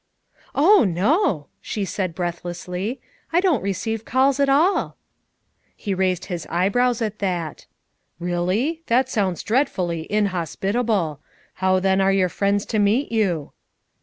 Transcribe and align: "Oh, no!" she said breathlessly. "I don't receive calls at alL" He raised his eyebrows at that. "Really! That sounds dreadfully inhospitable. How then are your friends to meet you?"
"Oh, 0.55 0.83
no!" 0.83 1.45
she 1.61 1.85
said 1.85 2.15
breathlessly. 2.15 2.99
"I 3.31 3.39
don't 3.39 3.61
receive 3.61 4.03
calls 4.03 4.39
at 4.39 4.49
alL" 4.49 4.97
He 5.75 5.93
raised 5.93 6.25
his 6.25 6.47
eyebrows 6.49 7.03
at 7.03 7.19
that. 7.19 7.67
"Really! 8.19 8.81
That 8.87 9.09
sounds 9.09 9.43
dreadfully 9.43 10.11
inhospitable. 10.11 11.19
How 11.53 11.79
then 11.79 12.01
are 12.01 12.11
your 12.11 12.29
friends 12.29 12.65
to 12.65 12.79
meet 12.79 13.11
you?" 13.11 13.51